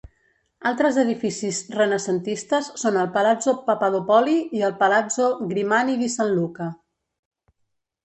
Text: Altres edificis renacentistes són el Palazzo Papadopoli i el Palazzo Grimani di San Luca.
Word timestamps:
Altres 0.69 0.95
edificis 1.01 1.59
renacentistes 1.81 2.71
són 2.85 2.99
el 3.03 3.11
Palazzo 3.19 3.55
Papadopoli 3.69 4.37
i 4.61 4.67
el 4.71 4.77
Palazzo 4.83 5.31
Grimani 5.55 6.03
di 6.05 6.13
San 6.19 6.37
Luca. 6.43 6.75